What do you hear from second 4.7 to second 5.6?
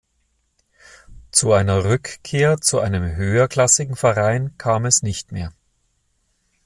es nicht mehr.